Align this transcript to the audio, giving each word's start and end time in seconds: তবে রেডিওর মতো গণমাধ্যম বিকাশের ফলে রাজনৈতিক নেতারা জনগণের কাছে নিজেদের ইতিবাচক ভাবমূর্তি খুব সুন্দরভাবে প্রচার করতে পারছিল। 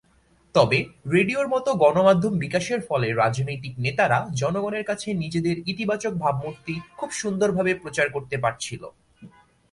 তবে 0.55 0.79
রেডিওর 1.11 1.47
মতো 1.47 1.69
গণমাধ্যম 1.75 2.33
বিকাশের 2.37 2.79
ফলে 2.81 3.07
রাজনৈতিক 3.13 3.73
নেতারা 3.77 4.19
জনগণের 4.41 4.83
কাছে 4.83 5.07
নিজেদের 5.13 5.55
ইতিবাচক 5.67 6.13
ভাবমূর্তি 6.13 6.73
খুব 6.97 7.09
সুন্দরভাবে 7.11 7.71
প্রচার 7.75 8.07
করতে 8.09 8.35
পারছিল। 8.43 8.81